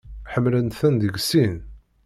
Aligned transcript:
Ḥemmlent-ten 0.31 0.93
deg 1.01 1.15
sin. 1.29 1.55